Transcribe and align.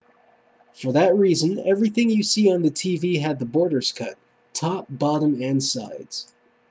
for 0.73 0.93
that 0.93 1.13
reason 1.15 1.59
everything 1.59 2.09
you 2.09 2.23
see 2.23 2.51
on 2.51 2.63
the 2.63 2.71
tv 2.71 3.21
had 3.21 3.37
the 3.37 3.45
borders 3.45 3.91
cut 3.91 4.17
top 4.51 4.87
bottom 4.89 5.43
and 5.43 5.63
sides 5.63 6.33